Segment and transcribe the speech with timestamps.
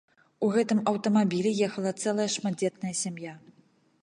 [0.47, 3.41] У гэтым аўтамабілі ехала цэлая шматдзетная сям'я.